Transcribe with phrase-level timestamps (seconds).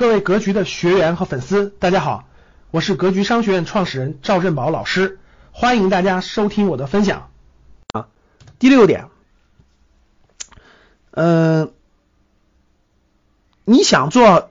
[0.00, 2.24] 各位格局的学员和粉丝，大家好，
[2.70, 5.18] 我是格局商学院创始人赵振宝老师，
[5.52, 7.28] 欢迎大家收听我的分享
[7.92, 8.08] 啊。
[8.58, 9.08] 第六点，
[11.10, 11.74] 嗯，
[13.66, 14.48] 你想做，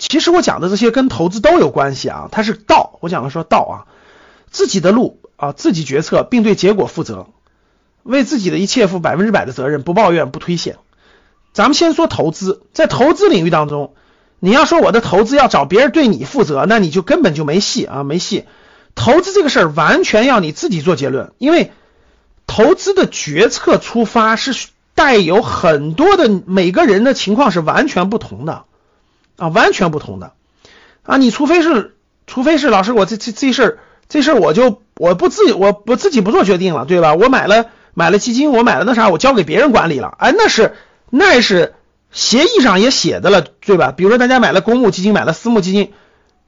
[0.00, 3.86] 其实我讲的这些跟投资都有关系啊，它是道，我讲的说道啊，
[4.50, 7.28] 自己的路啊，自己决策并对结果负责，
[8.02, 10.76] 为自己的一切负百分之百的责任，不抱怨不推卸。
[11.52, 13.94] 咱们先说投资，在投资领域当中。
[14.44, 18.44] 你要说我的投资要找别人对你负责，那你就根本就没戏啊，没戏。
[18.94, 21.72] 投资这个事儿完全要你自己做结论，因为
[22.46, 28.64] 投资的决策出发是带有很多的每个人的情况是完全不同的
[29.38, 30.34] 啊，完全不同的
[31.04, 31.16] 啊。
[31.16, 31.94] 你除非是，
[32.26, 33.78] 除非是老师，我这这这事儿
[34.10, 37.14] 这事儿我就我不自我我自己不做决定了，对吧？
[37.14, 40.74] 我买了买了基金，我买了那啥，我交给别人管理了，哎，那是
[41.08, 41.72] 那是。
[42.14, 43.92] 协议上也写的了，对吧？
[43.94, 45.92] 比如说大家买了公募基金，买了私募基金，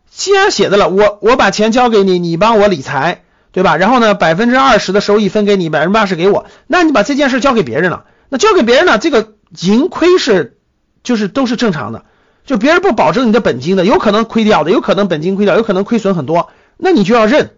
[0.08, 3.76] 既然写的了，我我把钱交给你，你帮我理财，对吧？
[3.76, 10.56] 然后呢，百分之二十的收益分给你，百分之八十给我，那你把这件事交给别人了，那交给别人呢，这个盈亏是
[11.02, 12.04] 就是都是正常的，
[12.44, 17.50] 就别人不保证你的本金的，有可能亏掉的，有可能本金亏掉，有可能亏损很多，那你就要认。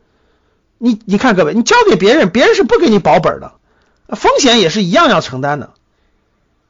[0.79, 3.53] 你你看各位，你交给别人，别人是不给你保本的，
[4.17, 5.71] 风险也是一样要承担的。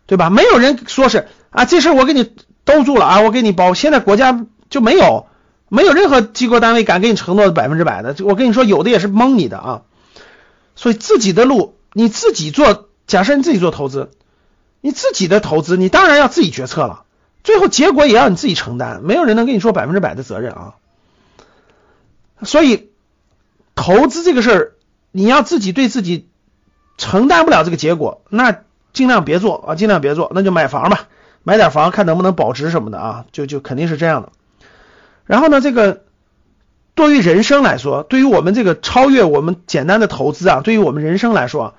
[0.09, 0.31] 对吧？
[0.31, 3.75] 没有人说是啊，这事儿我给你兜住了啊，我给你包。
[3.75, 5.27] 现在国家就没有，
[5.69, 8.17] 没有任何机构单位敢给你承诺百分之百的。
[8.25, 9.83] 我跟你说，有的也是蒙你的啊。
[10.77, 14.11] 所以自己的路你自己做，假设你自己做投资，
[14.81, 17.05] 你自己的投资你当然要自己决策了，
[17.45, 20.75] 最后结果也要你自己承担，没有人能跟你说百分之百的责任啊。
[22.45, 22.89] 所以
[23.75, 24.73] 投资这个事儿，
[25.13, 26.31] 你要自己对自己
[26.97, 28.61] 承担不了这个结果，那。
[28.93, 31.07] 尽量别做啊，尽量别做，那就买房吧，
[31.43, 34.31] 买点房看能不能保值什么的啊，就就肯定是这样的。
[35.25, 36.03] 然后呢，这个
[36.95, 41.75] 对于人生来说，对于我们这个超越我们简单的投资啊，对于我们人生来说，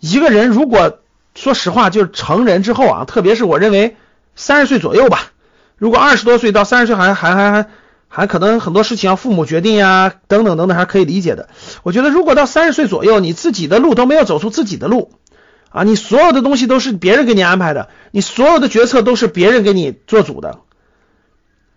[0.00, 0.98] 一个人如果
[1.34, 3.96] 说实话，就是成人之后啊，特别是我认为
[4.36, 5.32] 三十岁左右吧，
[5.76, 7.66] 如果二十多岁到三十岁还还还还
[8.08, 11.48] 还可能很多事情要父母决定呀，等等等等，还可以理解的。
[11.82, 15.10] 我觉得如果到三十岁左右，你自己的路都没有走出自己的路。
[15.70, 20.60] 啊，你所有的东西都是别人给你安排的，你所有的决策都是别人给你做主的，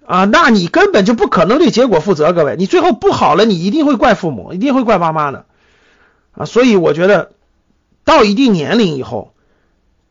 [0.05, 2.31] 啊，那你根本就不可能对结果负责。
[2.31, 5.45] 各位，你最后不好了，你一定会怪父母，一定会怪爸妈的，
[6.31, 7.31] 啊，所以我觉得
[8.05, 9.33] 到一定年龄以后，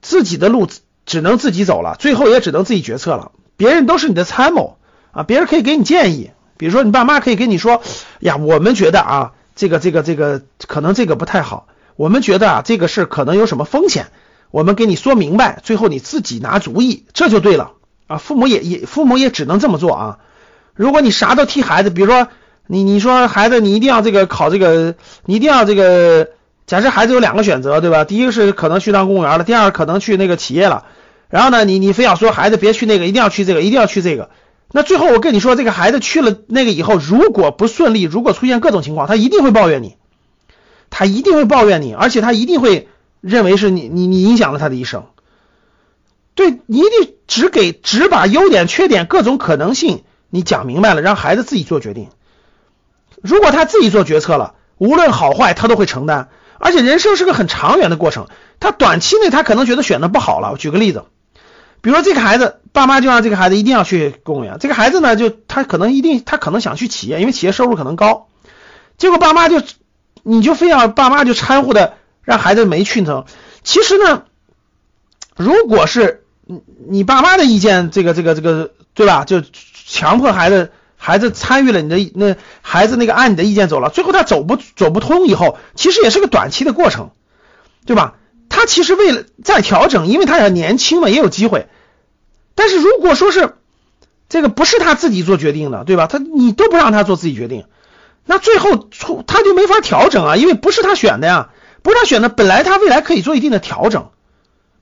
[0.03, 0.69] 自己的路
[1.07, 3.33] 只能自己走了，最后也只能自己决策了。
[3.57, 4.77] 别人都是你的参谋，
[5.13, 7.83] 啊，别人可以给你建议，比如说你爸妈可以跟你说，
[8.21, 11.67] 呀，我们觉得啊，这个这个这个可能这个不太好。
[11.97, 14.07] 我们觉得啊，这个事可能有什么风险，
[14.51, 17.73] 我们给你说明白，最后你自己拿主意，这就对了
[18.07, 18.17] 啊。
[18.17, 20.19] 父母也也父母也只能这么做啊。
[20.75, 22.29] 如果你啥都替孩子，比如说
[22.67, 24.95] 你你说孩子你一定要这个考这个，
[25.27, 26.29] 你一定要这个，
[26.67, 28.05] 假设孩子有两个选择，对吧？
[28.05, 30.85] 第一个是可能去当公务员了，第二个可能去那个企业了。
[31.29, 34.31] 然后呢，你你非要说孩子别去那个，一定要去这个，一定要去这个。
[34.73, 39.97] 那最后我跟你说，这个孩子去了那个以后，如果不顺利，如果出现各种情况，他一定会抱怨你。
[40.91, 42.89] 他一定会抱怨你，而且他一定会
[43.21, 45.07] 认为是你你你影响了他的一生。
[46.35, 52.09] 对你一定只给只把优点、缺点、各种可能性你讲明白了，让孩子自己做决定。
[53.23, 56.29] 如果他自己做决策了，无论好坏他都会承担。
[56.59, 58.27] 而且人生是个很长远的过程，
[58.59, 60.53] 他短期内他可能觉得选的不好了。
[60.53, 61.05] 我举个例子，
[61.81, 68.29] 比如说这个孩子，爸妈就让这个孩子一定要去公务员，这个孩子呢就他可能一定他可能想去企业，因为企业收入可能高，
[68.97, 69.63] 结果爸妈就。
[70.23, 73.25] 你就非要爸妈就掺和的让孩子没去成，
[73.63, 74.25] 其实呢，
[75.37, 79.25] 如果是你你爸妈的意见，这个这个这个对吧？
[79.25, 79.43] 就
[79.87, 87.11] 强迫孩子孩子参与了你的那孩子那个按你的意见走了，最后他走不走不通以后，其实也是个短期的过程，
[87.87, 88.17] 对吧？
[88.49, 91.69] 他其实为了再调整，因为他也年轻嘛，也有机会。
[92.55, 93.55] 但是如果说是
[94.29, 96.07] 这个不是他自己做决定的，对吧？
[96.07, 97.65] 他你都不让他做自己决定。
[98.31, 101.49] 那最后出他就没法调整啊，因为不是他选的呀，
[101.83, 104.11] 不是他选的，本来他未来可以做一定的调整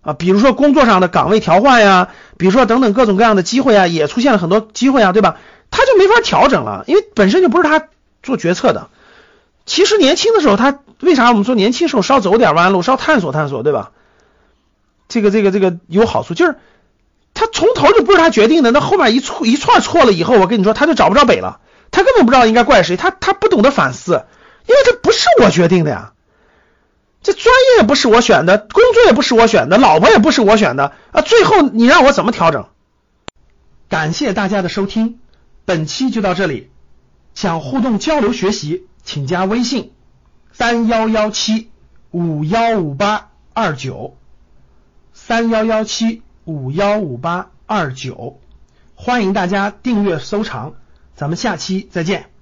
[0.03, 5.39] 啊，比如说工作上的岗位调换呀，比如说等等各种各样的机会啊，也出现了很多机会啊，对吧？
[5.71, 7.89] 他就没法调整了，因为本身就不是他
[8.23, 8.89] 做决策的。
[9.65, 13.93] 其实年轻的时候，他为啥我们说年轻时候少走点弯路，少探索探索，对吧？
[15.09, 16.57] 这个这个这个有好处，就是
[17.33, 21.61] 他从头就不是他决定的，那后面一错一串错了以后，我跟你说，他就找不着北了。
[21.91, 24.25] 他根本不知道应该怪谁他他不懂得反思
[24.67, 26.13] 因为这不是我决定的呀。
[27.23, 32.67] 这专业不是我选的工作也不是我选的老婆也不是我选的啊最后你让我怎么调整？
[33.89, 35.19] 感谢大家的收听
[35.65, 36.71] 本期就到这里
[37.35, 39.93] 想互动交流学习请加微信
[40.53, 41.71] 三幺幺七
[42.11, 44.17] 五幺五八二九
[45.13, 48.39] 三幺幺七五幺五八二九
[48.95, 50.75] 欢迎大家订阅收藏。
[51.19, 52.38] 咱们下期再见。